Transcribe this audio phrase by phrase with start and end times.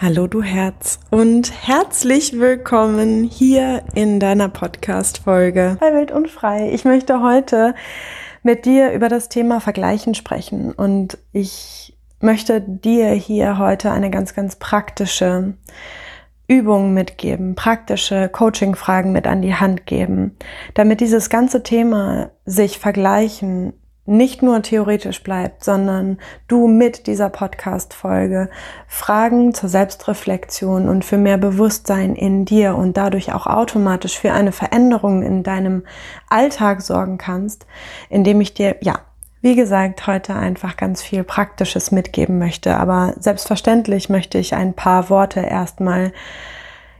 [0.00, 6.70] Hallo du Herz und herzlich willkommen hier in deiner Podcast-Folge bei Wild und Frei.
[6.72, 7.74] Ich möchte heute
[8.44, 14.36] mit dir über das Thema Vergleichen sprechen und ich möchte dir hier heute eine ganz,
[14.36, 15.54] ganz praktische
[16.46, 20.36] Übung mitgeben, praktische Coaching-Fragen mit an die Hand geben,
[20.74, 23.72] damit dieses ganze Thema sich vergleichen
[24.08, 26.18] nicht nur theoretisch bleibt, sondern
[26.48, 28.48] du mit dieser Podcast-Folge
[28.86, 34.52] Fragen zur Selbstreflexion und für mehr Bewusstsein in dir und dadurch auch automatisch für eine
[34.52, 35.84] Veränderung in deinem
[36.28, 37.66] Alltag sorgen kannst,
[38.08, 39.00] indem ich dir, ja,
[39.40, 42.76] wie gesagt, heute einfach ganz viel Praktisches mitgeben möchte.
[42.76, 46.12] Aber selbstverständlich möchte ich ein paar Worte erstmal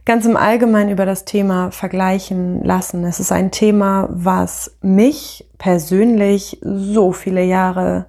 [0.08, 3.04] ganz im Allgemeinen über das Thema vergleichen lassen.
[3.04, 8.06] Es ist ein Thema, was mich persönlich so viele Jahre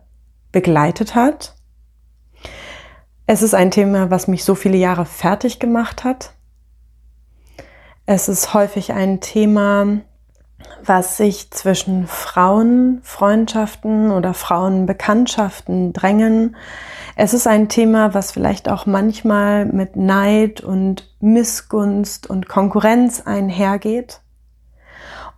[0.54, 1.55] begleitet hat.
[3.26, 6.31] Es ist ein Thema, was mich so viele Jahre fertig gemacht hat.
[8.05, 9.99] Es ist häufig ein Thema,
[10.81, 16.55] was sich zwischen Frauenfreundschaften oder Frauenbekanntschaften drängen.
[17.21, 24.21] Es ist ein Thema, was vielleicht auch manchmal mit Neid und Missgunst und Konkurrenz einhergeht.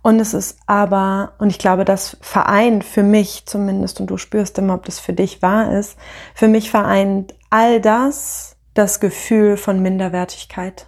[0.00, 4.58] Und es ist aber, und ich glaube, das vereint für mich zumindest, und du spürst
[4.58, 5.98] immer, ob das für dich wahr ist,
[6.36, 10.86] für mich vereint all das das Gefühl von Minderwertigkeit.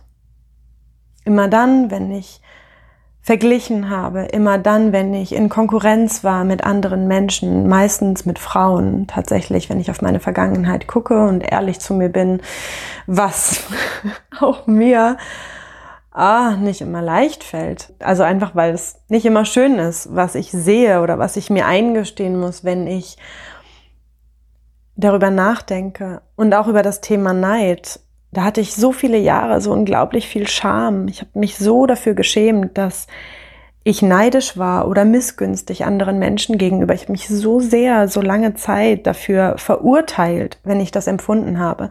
[1.25, 2.41] Immer dann, wenn ich
[3.25, 9.07] verglichen habe, immer dann, wenn ich in Konkurrenz war mit anderen Menschen, meistens mit Frauen
[9.07, 12.43] tatsächlich, wenn ich auf meine Vergangenheit gucke und ehrlich zu mir bin,
[13.07, 13.65] was
[14.41, 15.17] auch mir
[16.13, 17.95] ah, nicht immer leicht fällt.
[17.99, 21.65] Also einfach, weil es nicht immer schön ist, was ich sehe oder was ich mir
[21.65, 23.17] eingestehen muss, wenn ich
[24.97, 28.01] darüber nachdenke und auch über das Thema Neid
[28.37, 31.09] da hatte ich so viele Jahre so unglaublich viel Scham.
[31.09, 33.07] Ich habe mich so dafür geschämt, dass
[33.85, 36.95] ich neidisch war oder missgünstig anderen Menschen gegenüber.
[36.95, 41.91] Ich habe mich so sehr, so lange Zeit dafür verurteilt, wenn ich das empfunden habe.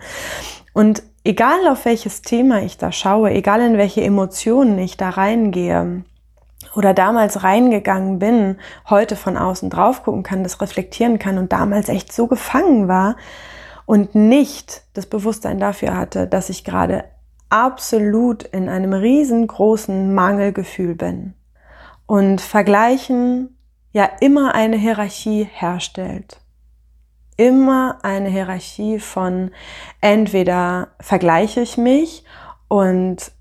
[0.73, 6.03] Und egal auf welches Thema ich da schaue, egal in welche Emotionen ich da reingehe
[6.75, 8.57] oder damals reingegangen bin,
[8.89, 13.15] heute von außen drauf gucken kann, das reflektieren kann und damals echt so gefangen war,
[13.85, 17.05] und nicht das Bewusstsein dafür hatte, dass ich gerade
[17.49, 21.35] absolut in einem riesengroßen Mangelgefühl bin.
[22.05, 23.57] Und Vergleichen
[23.91, 26.41] ja immer eine Hierarchie herstellt.
[27.37, 29.51] Immer eine Hierarchie von
[30.01, 32.23] entweder vergleiche ich mich
[32.67, 33.31] und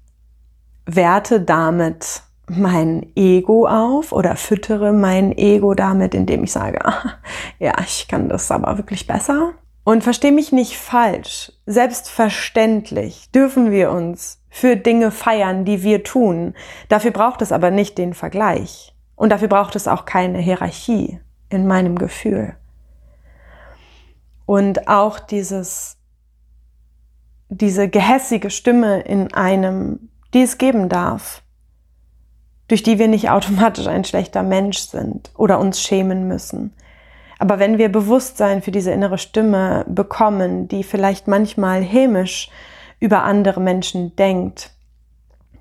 [0.86, 6.80] werte damit mein Ego auf oder füttere mein Ego damit, indem ich sage,
[7.58, 9.54] ja, ich kann das aber wirklich besser.
[9.84, 11.52] Und versteh mich nicht falsch.
[11.66, 16.54] Selbstverständlich dürfen wir uns für Dinge feiern, die wir tun.
[16.88, 18.94] Dafür braucht es aber nicht den Vergleich.
[19.16, 22.54] Und dafür braucht es auch keine Hierarchie in meinem Gefühl.
[24.46, 25.96] Und auch dieses,
[27.48, 31.42] diese gehässige Stimme in einem, die es geben darf,
[32.68, 36.72] durch die wir nicht automatisch ein schlechter Mensch sind oder uns schämen müssen.
[37.42, 42.48] Aber wenn wir Bewusstsein für diese innere Stimme bekommen, die vielleicht manchmal hämisch
[43.00, 44.70] über andere Menschen denkt,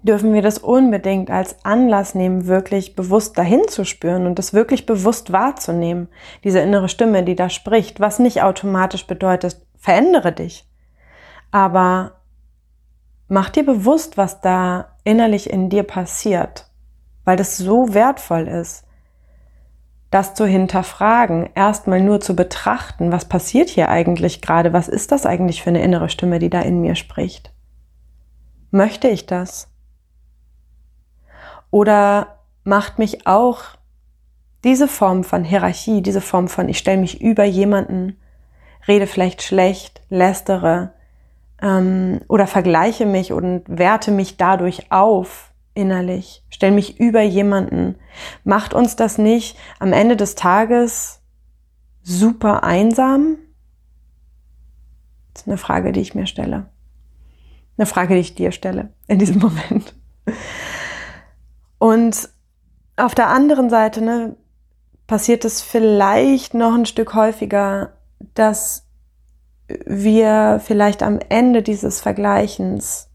[0.04, 4.86] dürfen wir das unbedingt als Anlass nehmen, wirklich bewusst dahin zu spüren und das wirklich
[4.86, 6.08] bewusst wahrzunehmen.
[6.44, 10.70] Diese innere Stimme, die da spricht, was nicht automatisch bedeutet, verändere dich.
[11.50, 12.12] Aber
[13.28, 16.70] mach dir bewusst, was da innerlich in dir passiert,
[17.26, 18.86] weil das so wertvoll ist
[20.12, 25.26] das zu hinterfragen, erstmal nur zu betrachten, was passiert hier eigentlich gerade, was ist das
[25.26, 27.54] eigentlich für eine innere Stimme, die da in mir spricht?
[28.72, 29.70] Möchte ich das?
[31.72, 33.62] Oder macht mich auch
[34.66, 38.20] diese Form von Hierarchie, diese Form von ich stelle mich über jemanden,
[38.88, 40.94] rede vielleicht schlecht, lästere
[41.62, 47.96] ähm, oder vergleiche mich und werte mich dadurch auf, innerlich, stell mich über jemanden.
[48.44, 51.22] Macht uns das nicht am Ende des Tages
[52.04, 53.38] super einsam?
[55.34, 56.70] Das ist eine Frage, die ich mir stelle.
[57.78, 59.96] Eine Frage, die ich dir stelle in diesem Moment.
[61.78, 62.30] Und
[62.98, 64.36] auf der anderen Seite ne,
[65.08, 67.94] passiert es vielleicht noch ein Stück häufiger,
[68.34, 68.88] dass
[69.86, 73.11] wir vielleicht am Ende dieses Vergleichens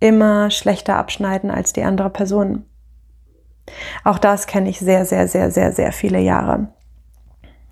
[0.00, 2.64] immer schlechter abschneiden als die andere Person.
[4.04, 6.68] Auch das kenne ich sehr, sehr, sehr, sehr, sehr viele Jahre.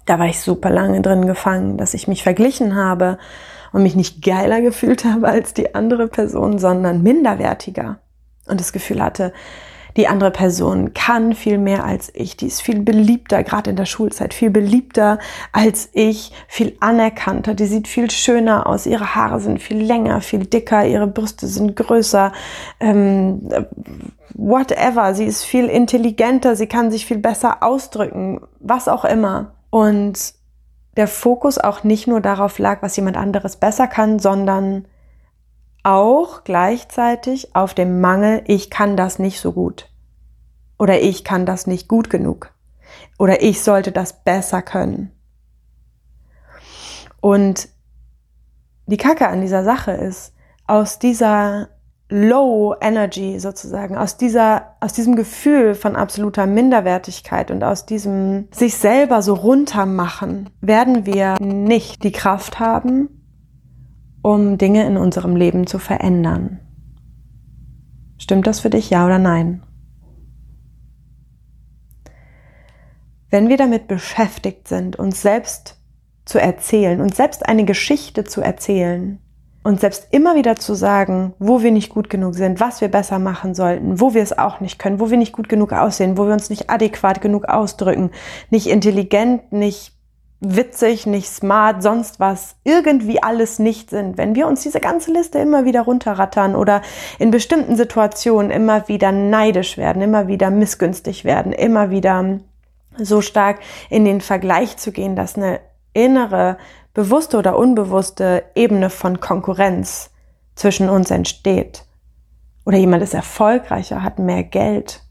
[0.07, 3.19] Da war ich super lange drin gefangen, dass ich mich verglichen habe
[3.73, 7.99] und mich nicht geiler gefühlt habe als die andere Person, sondern minderwertiger
[8.47, 9.33] und das Gefühl hatte,
[9.99, 13.85] die andere Person kann viel mehr als ich, die ist viel beliebter, gerade in der
[13.85, 15.19] Schulzeit, viel beliebter
[15.53, 20.47] als ich, viel anerkannter, die sieht viel schöner aus, ihre Haare sind viel länger, viel
[20.47, 22.33] dicker, ihre Brüste sind größer,
[22.79, 23.49] ähm,
[24.35, 29.55] whatever, sie ist viel intelligenter, sie kann sich viel besser ausdrücken, was auch immer.
[29.71, 30.35] Und
[30.97, 34.87] der Fokus auch nicht nur darauf lag, was jemand anderes besser kann, sondern
[35.83, 39.89] auch gleichzeitig auf dem Mangel, ich kann das nicht so gut.
[40.79, 42.53] Oder ich kann das nicht gut genug.
[43.19, 45.11] Oder ich sollte das besser können.
[47.21, 47.69] Und
[48.87, 50.35] die Kacke an dieser Sache ist,
[50.67, 51.69] aus dieser
[52.11, 58.77] Low Energy sozusagen, aus dieser, aus diesem Gefühl von absoluter Minderwertigkeit und aus diesem sich
[58.77, 63.18] selber so runtermachen, werden wir nicht die Kraft haben,
[64.29, 66.61] um Dinge in unserem Leben zu verändern.
[68.19, 69.63] Stimmt das für dich, ja oder nein?
[73.31, 75.79] Wenn wir damit beschäftigt sind, uns selbst
[76.27, 79.19] zu erzählen, uns selbst eine Geschichte zu erzählen
[79.63, 83.19] und selbst immer wieder zu sagen, wo wir nicht gut genug sind, was wir besser
[83.19, 86.27] machen sollten, wo wir es auch nicht können, wo wir nicht gut genug aussehen, wo
[86.27, 88.11] wir uns nicht adäquat genug ausdrücken,
[88.51, 89.98] nicht intelligent, nicht
[90.41, 95.39] witzig, nicht smart, sonst was, irgendwie alles nicht sind, wenn wir uns diese ganze Liste
[95.39, 96.83] immer wieder runterrattern oder
[97.19, 102.39] in bestimmten Situationen immer wieder neidisch werden, immer wieder missgünstig werden, immer wieder
[102.97, 103.59] so stark
[103.91, 105.61] in den Vergleich zu gehen, dass eine
[105.93, 106.57] innere,
[106.95, 110.11] bewusste oder unbewusste Ebene von Konkurrenz
[110.55, 111.85] zwischen uns entsteht.
[112.65, 115.03] Oder jemand ist erfolgreicher, hat mehr Geld.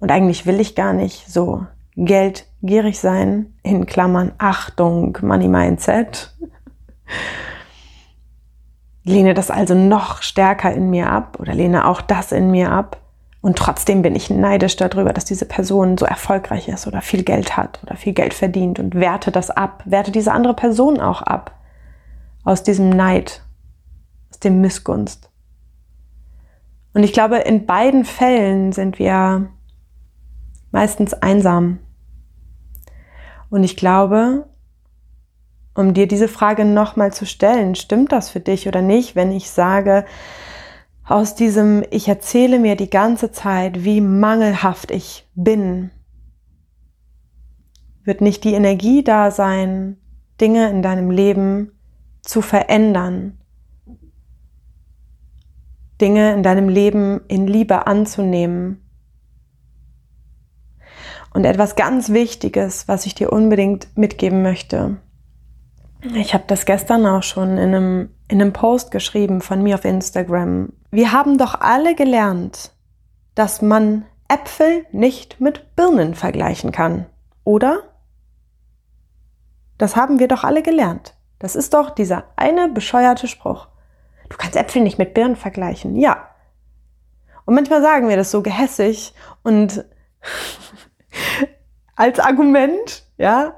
[0.00, 1.66] Und eigentlich will ich gar nicht so
[2.04, 6.34] geldgierig sein, in Klammern Achtung, Money Mindset.
[9.04, 13.00] Lehne das also noch stärker in mir ab oder lehne auch das in mir ab.
[13.42, 17.56] Und trotzdem bin ich neidisch darüber, dass diese Person so erfolgreich ist oder viel Geld
[17.56, 21.54] hat oder viel Geld verdient und werte das ab, werte diese andere Person auch ab.
[22.44, 23.42] Aus diesem Neid,
[24.30, 25.30] aus dem Missgunst.
[26.92, 29.48] Und ich glaube, in beiden Fällen sind wir
[30.70, 31.78] meistens einsam.
[33.50, 34.46] Und ich glaube,
[35.74, 39.50] um dir diese Frage nochmal zu stellen, stimmt das für dich oder nicht, wenn ich
[39.50, 40.04] sage,
[41.04, 45.90] aus diesem, ich erzähle mir die ganze Zeit, wie mangelhaft ich bin,
[48.04, 49.96] wird nicht die Energie da sein,
[50.40, 51.72] Dinge in deinem Leben
[52.22, 53.38] zu verändern,
[56.00, 58.89] Dinge in deinem Leben in Liebe anzunehmen
[61.32, 64.96] und etwas ganz Wichtiges, was ich dir unbedingt mitgeben möchte.
[66.14, 69.84] Ich habe das gestern auch schon in einem, in einem Post geschrieben von mir auf
[69.84, 70.72] Instagram.
[70.90, 72.72] Wir haben doch alle gelernt,
[73.34, 77.06] dass man Äpfel nicht mit Birnen vergleichen kann,
[77.44, 77.82] oder?
[79.76, 81.14] Das haben wir doch alle gelernt.
[81.38, 83.68] Das ist doch dieser eine bescheuerte Spruch.
[84.28, 85.96] Du kannst Äpfel nicht mit Birnen vergleichen.
[85.96, 86.28] Ja.
[87.44, 89.84] Und manchmal sagen wir das so gehässig und
[91.96, 93.54] als Argument, ja,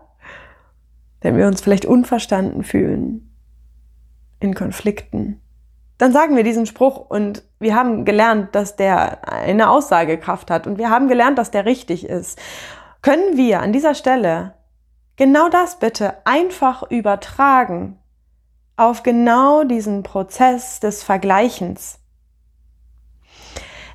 [1.20, 3.32] wenn wir uns vielleicht unverstanden fühlen
[4.40, 5.40] in Konflikten.
[5.99, 10.79] Dann sagen wir diesen Spruch und wir haben gelernt, dass der eine Aussagekraft hat und
[10.79, 12.41] wir haben gelernt, dass der richtig ist.
[13.03, 14.55] Können wir an dieser Stelle
[15.17, 17.98] genau das bitte einfach übertragen
[18.76, 22.00] auf genau diesen Prozess des Vergleichens?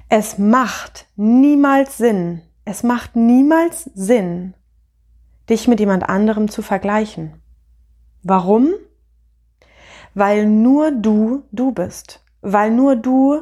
[0.08, 4.54] Es macht niemals Sinn, es macht niemals Sinn,
[5.50, 7.42] dich mit jemand anderem zu vergleichen.
[8.24, 8.74] Warum?
[10.14, 13.42] Weil nur du du bist, weil nur du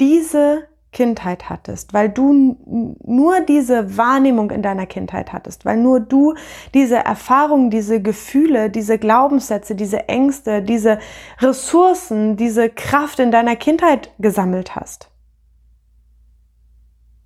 [0.00, 2.56] diese Kindheit hattest, weil du
[3.04, 6.34] nur diese Wahrnehmung in deiner Kindheit hattest, weil nur du
[6.72, 10.98] diese Erfahrungen, diese Gefühle, diese Glaubenssätze, diese Ängste, diese
[11.40, 15.10] Ressourcen, diese Kraft in deiner Kindheit gesammelt hast.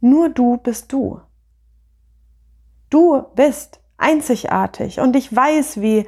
[0.01, 1.21] Nur du bist du.
[2.91, 6.07] Du bist einzigartig und ich weiß, wie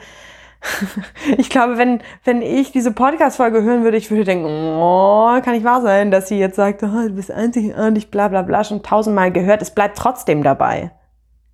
[1.36, 5.64] ich glaube, wenn, wenn ich diese Podcast-Folge hören würde, ich würde denken, oh, kann nicht
[5.64, 9.32] wahr sein, dass sie jetzt sagt, oh, du bist einzigartig, bla bla bla, schon tausendmal
[9.32, 9.62] gehört.
[9.62, 10.90] Es bleibt trotzdem dabei.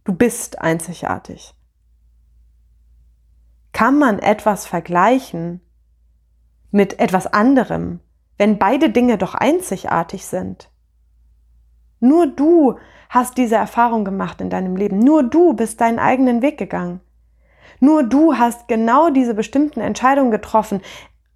[0.04, 1.54] Du bist einzigartig.
[3.72, 5.60] Kann man etwas vergleichen
[6.70, 8.00] mit etwas anderem,
[8.38, 10.70] wenn beide Dinge doch einzigartig sind?
[12.00, 12.76] Nur du
[13.08, 14.98] hast diese Erfahrung gemacht in deinem Leben.
[14.98, 17.00] Nur du bist deinen eigenen Weg gegangen.
[17.80, 20.80] Nur du hast genau diese bestimmten Entscheidungen getroffen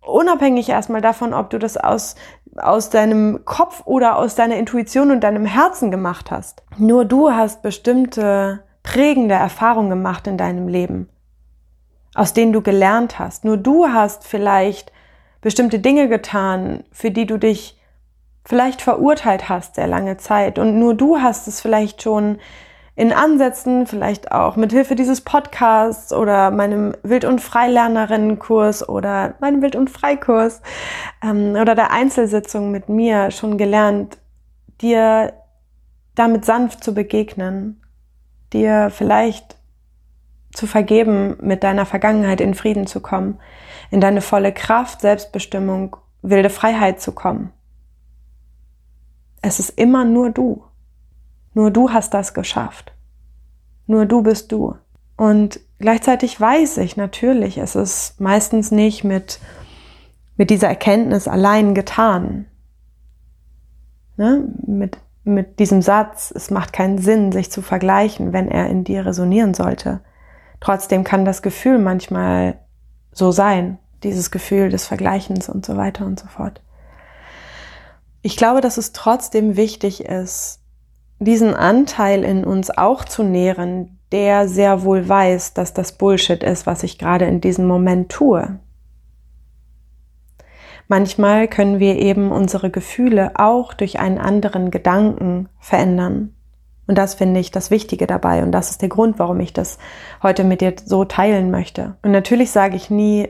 [0.09, 2.17] unabhängig erstmal davon, ob du das aus,
[2.57, 6.63] aus deinem Kopf oder aus deiner Intuition und deinem Herzen gemacht hast.
[6.79, 11.09] Nur du hast bestimmte prägende Erfahrungen gemacht in deinem Leben,
[12.15, 13.45] aus denen du gelernt hast.
[13.45, 14.93] Nur du hast vielleicht
[15.41, 17.78] bestimmte Dinge getan, für die du dich
[18.49, 20.59] vielleicht verurteilt hast sehr lange Zeit.
[20.59, 22.39] Und nur du hast es vielleicht schon
[22.97, 29.61] in Ansätzen, vielleicht auch mit Hilfe dieses Podcasts oder meinem Wild- und Freilernerinnenkurs oder meinem
[29.61, 30.63] Wild- und Freikurs
[31.23, 34.17] ähm, oder der Einzelsitzung mit mir schon gelernt,
[34.81, 35.35] dir
[36.15, 37.83] damit sanft zu begegnen,
[38.55, 39.57] dir vielleicht
[40.55, 43.39] zu vergeben, mit deiner Vergangenheit in Frieden zu kommen,
[43.91, 47.53] in deine volle Kraft, Selbstbestimmung, wilde Freiheit zu kommen.
[49.43, 50.65] Es ist immer nur du.
[51.55, 52.93] Nur du hast das geschafft.
[53.87, 54.77] Nur du bist du.
[55.17, 59.41] Und gleichzeitig weiß ich natürlich, es ist meistens nicht mit,
[60.37, 62.47] mit dieser Erkenntnis allein getan.
[64.17, 64.49] Ne?
[64.67, 69.07] Mit, mit diesem Satz, es macht keinen Sinn, sich zu vergleichen, wenn er in dir
[69.07, 70.01] resonieren sollte.
[70.61, 72.59] Trotzdem kann das Gefühl manchmal
[73.13, 76.61] so sein, dieses Gefühl des Vergleichens und so weiter und so fort.
[78.23, 80.61] Ich glaube, dass es trotzdem wichtig ist,
[81.21, 86.67] diesen Anteil in uns auch zu nähren, der sehr wohl weiß, dass das Bullshit ist,
[86.67, 88.59] was ich gerade in diesem Moment tue.
[90.89, 96.35] Manchmal können wir eben unsere Gefühle auch durch einen anderen Gedanken verändern.
[96.87, 98.43] Und das finde ich das Wichtige dabei.
[98.43, 99.79] Und das ist der Grund, warum ich das
[100.23, 101.97] heute mit dir so teilen möchte.
[102.03, 103.29] Und natürlich sage ich nie,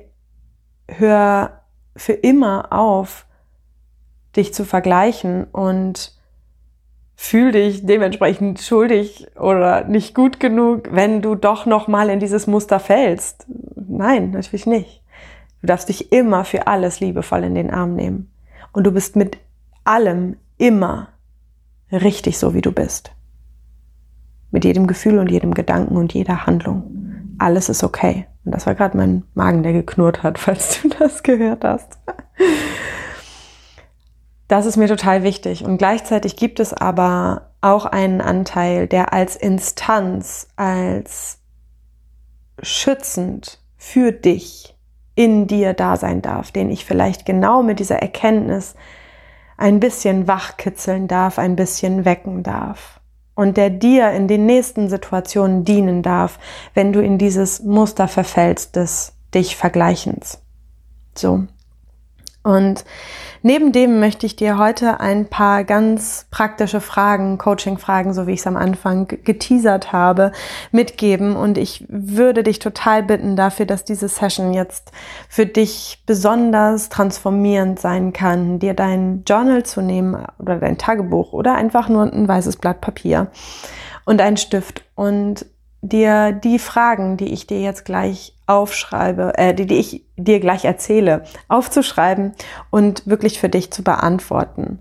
[0.87, 1.63] hör
[1.97, 3.27] für immer auf,
[4.37, 6.13] dich zu vergleichen und
[7.21, 12.47] fühl dich dementsprechend schuldig oder nicht gut genug, wenn du doch noch mal in dieses
[12.47, 13.47] Muster fällst.
[13.75, 15.03] Nein, natürlich nicht.
[15.61, 18.31] Du darfst dich immer für alles liebevoll in den Arm nehmen.
[18.73, 19.39] Und du bist mit
[19.83, 21.09] allem immer
[21.91, 23.11] richtig so, wie du bist.
[24.53, 27.35] Mit jedem Gefühl und jedem Gedanken und jeder Handlung.
[27.39, 28.27] Alles ist okay.
[28.45, 31.99] Und das war gerade mein Magen, der geknurrt hat, falls du das gehört hast.
[34.49, 35.65] Das ist mir total wichtig.
[35.65, 41.39] Und gleichzeitig gibt es aber auch einen Anteil, der als Instanz, als
[42.63, 44.75] schützend für dich
[45.15, 48.75] in dir da sein darf, den ich vielleicht genau mit dieser Erkenntnis
[49.57, 53.01] ein bisschen wachkitzeln darf, ein bisschen wecken darf.
[53.35, 56.39] Und der dir in den nächsten Situationen dienen darf,
[56.75, 60.41] wenn du in dieses Muster verfällst des dich Vergleichens.
[61.15, 61.47] So.
[62.43, 62.85] Und
[63.43, 68.41] Neben dem möchte ich dir heute ein paar ganz praktische Fragen, Coaching-Fragen, so wie ich
[68.41, 70.33] es am Anfang geteasert habe,
[70.73, 71.37] mitgeben.
[71.37, 74.91] Und ich würde dich total bitten dafür, dass diese Session jetzt
[75.29, 81.55] für dich besonders transformierend sein kann, dir dein Journal zu nehmen oder dein Tagebuch oder
[81.55, 83.29] einfach nur ein weißes Blatt Papier
[84.05, 85.47] und ein Stift und
[85.81, 90.65] dir die Fragen, die ich dir jetzt gleich aufschreibe, äh, die, die ich dir gleich
[90.65, 92.33] erzähle, aufzuschreiben
[92.71, 94.81] und wirklich für dich zu beantworten.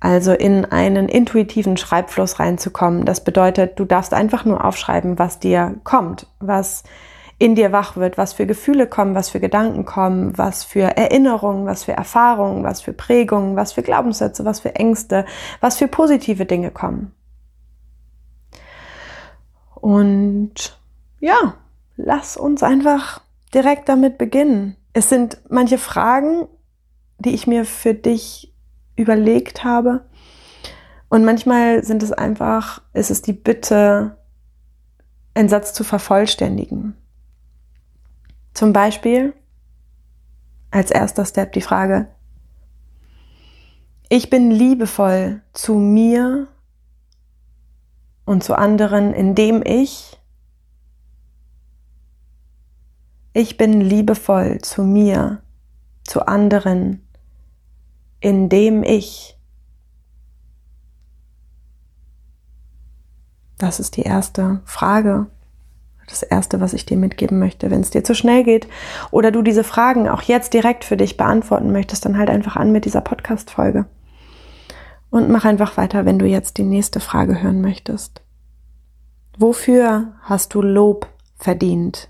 [0.00, 3.04] Also in einen intuitiven Schreibfluss reinzukommen.
[3.04, 6.84] Das bedeutet, du darfst einfach nur aufschreiben, was dir kommt, was
[7.38, 11.66] in dir wach wird, was für Gefühle kommen, was für Gedanken kommen, was für Erinnerungen,
[11.66, 15.26] was für Erfahrungen, was für Prägungen, was für Glaubenssätze, was für Ängste,
[15.60, 17.12] was für positive Dinge kommen.
[19.74, 20.78] Und
[21.20, 21.54] ja,
[21.96, 23.20] lass uns einfach
[23.52, 24.76] direkt damit beginnen.
[24.92, 26.48] Es sind manche Fragen,
[27.18, 28.54] die ich mir für dich
[28.96, 30.06] überlegt habe.
[31.08, 34.16] Und manchmal sind es einfach, ist es die Bitte,
[35.34, 36.96] einen Satz zu vervollständigen.
[38.54, 39.34] Zum Beispiel
[40.70, 42.08] als erster Step die Frage,
[44.08, 46.48] ich bin liebevoll zu mir
[48.24, 50.18] und zu anderen, indem ich
[53.38, 55.42] Ich bin liebevoll zu mir,
[56.04, 57.06] zu anderen,
[58.18, 59.36] indem ich.
[63.58, 65.26] Das ist die erste Frage,
[66.08, 67.70] das erste, was ich dir mitgeben möchte.
[67.70, 68.68] Wenn es dir zu schnell geht
[69.10, 72.72] oder du diese Fragen auch jetzt direkt für dich beantworten möchtest, dann halt einfach an
[72.72, 73.84] mit dieser Podcast-Folge.
[75.10, 78.22] Und mach einfach weiter, wenn du jetzt die nächste Frage hören möchtest.
[79.36, 82.08] Wofür hast du Lob verdient?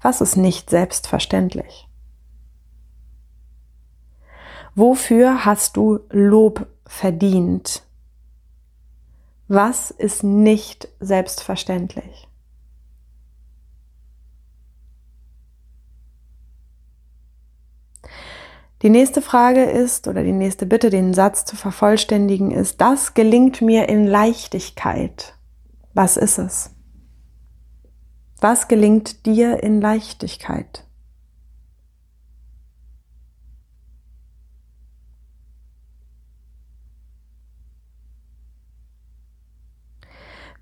[0.00, 1.88] Was ist nicht selbstverständlich?
[4.74, 7.82] Wofür hast du Lob verdient?
[9.48, 12.28] Was ist nicht selbstverständlich?
[18.82, 23.60] Die nächste Frage ist, oder die nächste Bitte, den Satz zu vervollständigen, ist, das gelingt
[23.60, 25.34] mir in Leichtigkeit.
[25.94, 26.70] Was ist es?
[28.40, 30.84] Was gelingt dir in Leichtigkeit?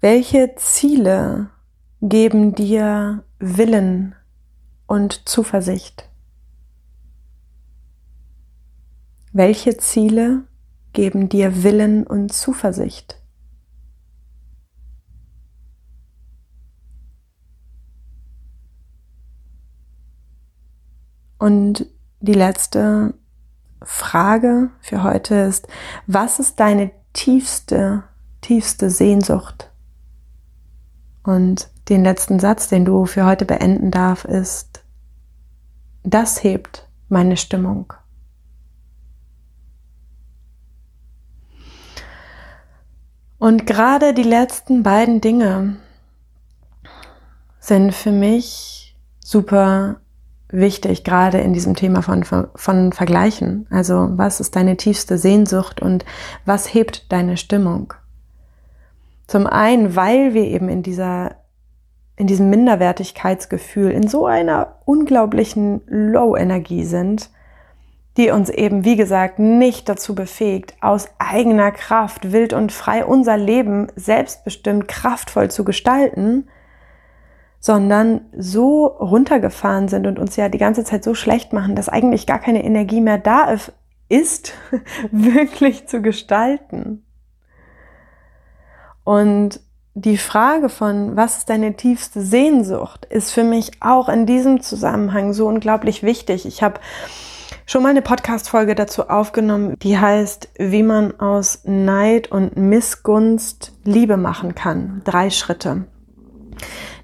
[0.00, 1.50] Welche Ziele
[2.00, 4.14] geben dir Willen
[4.86, 6.08] und Zuversicht?
[9.32, 10.44] Welche Ziele
[10.94, 13.20] geben dir Willen und Zuversicht?
[21.38, 21.86] Und
[22.20, 23.14] die letzte
[23.82, 25.68] Frage für heute ist,
[26.06, 28.04] was ist deine tiefste,
[28.40, 29.70] tiefste Sehnsucht?
[31.22, 34.84] Und den letzten Satz, den du für heute beenden darf, ist,
[36.02, 37.92] das hebt meine Stimmung.
[43.38, 45.76] Und gerade die letzten beiden Dinge
[47.60, 50.00] sind für mich super
[50.48, 52.24] wichtig, gerade in diesem Thema von,
[52.54, 53.66] von Vergleichen.
[53.70, 56.04] Also was ist deine tiefste Sehnsucht und
[56.44, 57.94] was hebt deine Stimmung?
[59.26, 61.36] Zum einen, weil wir eben in dieser,
[62.16, 67.30] in diesem Minderwertigkeitsgefühl, in so einer unglaublichen Low-Energie sind,
[68.16, 73.36] die uns eben, wie gesagt, nicht dazu befähigt, aus eigener Kraft wild und frei unser
[73.36, 76.48] Leben selbstbestimmt kraftvoll zu gestalten,
[77.60, 82.26] sondern so runtergefahren sind und uns ja die ganze Zeit so schlecht machen, dass eigentlich
[82.26, 83.56] gar keine Energie mehr da
[84.08, 84.52] ist,
[85.10, 87.04] wirklich zu gestalten.
[89.04, 89.60] Und
[89.94, 95.32] die Frage von, was ist deine tiefste Sehnsucht, ist für mich auch in diesem Zusammenhang
[95.32, 96.44] so unglaublich wichtig.
[96.44, 96.80] Ich habe
[97.64, 104.18] schon mal eine Podcast-Folge dazu aufgenommen, die heißt, wie man aus Neid und Missgunst Liebe
[104.18, 105.00] machen kann.
[105.04, 105.86] Drei Schritte.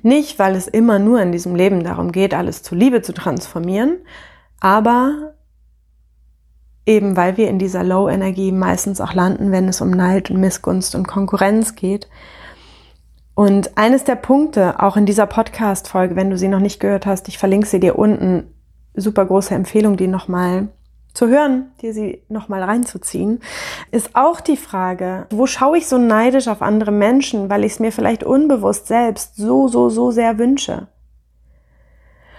[0.02, 3.98] Nicht, weil es immer nur in diesem Leben darum geht, alles zu Liebe zu transformieren,
[4.60, 5.34] aber
[6.84, 10.94] eben weil wir in dieser Low-Energie meistens auch landen, wenn es um Neid und Missgunst
[10.94, 12.08] und Konkurrenz geht.
[13.34, 17.28] Und eines der Punkte, auch in dieser Podcast-Folge, wenn du sie noch nicht gehört hast,
[17.28, 18.48] ich verlinke sie dir unten,
[18.94, 20.68] super große Empfehlung, die nochmal
[21.14, 23.40] zu hören, dir sie nochmal reinzuziehen,
[23.90, 27.80] ist auch die Frage, wo schaue ich so neidisch auf andere Menschen, weil ich es
[27.80, 30.88] mir vielleicht unbewusst selbst so, so, so sehr wünsche.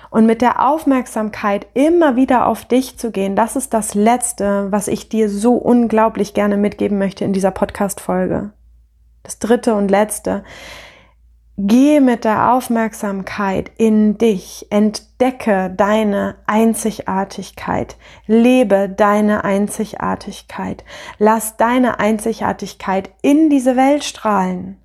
[0.09, 4.87] Und mit der Aufmerksamkeit immer wieder auf dich zu gehen, das ist das Letzte, was
[4.87, 8.51] ich dir so unglaublich gerne mitgeben möchte in dieser Podcast-Folge.
[9.23, 10.43] Das Dritte und Letzte.
[11.55, 20.83] Gehe mit der Aufmerksamkeit in dich, entdecke deine Einzigartigkeit, lebe deine Einzigartigkeit,
[21.19, 24.79] lass deine Einzigartigkeit in diese Welt strahlen.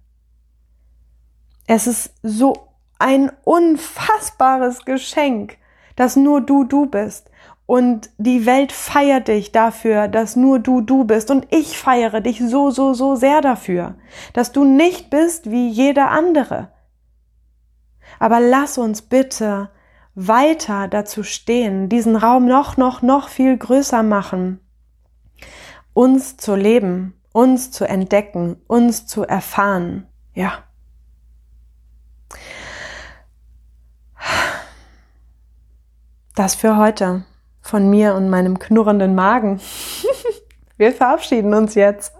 [1.66, 5.56] Es ist so ein unfassbares Geschenk,
[5.96, 7.30] dass nur du du bist.
[7.68, 11.30] Und die Welt feiert dich dafür, dass nur du du bist.
[11.30, 13.96] Und ich feiere dich so, so, so sehr dafür,
[14.32, 16.72] dass du nicht bist wie jeder andere.
[18.18, 19.68] Aber lass uns bitte
[20.14, 24.60] weiter dazu stehen, diesen Raum noch, noch, noch viel größer machen,
[25.92, 30.06] uns zu leben, uns zu entdecken, uns zu erfahren.
[30.32, 30.64] Ja.
[36.34, 37.24] Das für heute
[37.68, 39.60] von mir und meinem knurrenden Magen.
[40.78, 42.12] Wir verabschieden uns jetzt.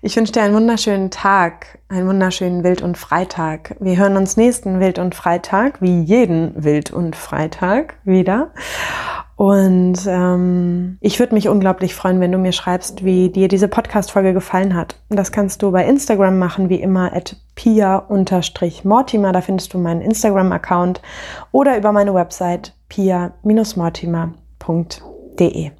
[0.00, 3.74] Ich wünsche dir einen wunderschönen Tag, einen wunderschönen Wild- und Freitag.
[3.80, 8.52] Wir hören uns nächsten Wild- und Freitag, wie jeden Wild- und Freitag wieder.
[9.34, 14.32] Und ähm, ich würde mich unglaublich freuen, wenn du mir schreibst, wie dir diese Podcast-Folge
[14.32, 14.96] gefallen hat.
[15.08, 19.32] Das kannst du bei Instagram machen, wie immer, at pia-mortimer.
[19.32, 21.02] Da findest du meinen Instagram-Account
[21.50, 25.70] oder über meine Website pia-mortimer.com www.herzensgrüße.de.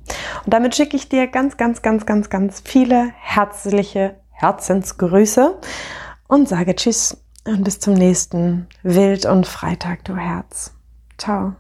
[0.45, 5.59] Und damit schicke ich dir ganz, ganz, ganz, ganz, ganz viele herzliche Herzensgrüße
[6.29, 10.73] und sage Tschüss und bis zum nächsten Wild und Freitag, du Herz.
[11.19, 11.57] Ciao.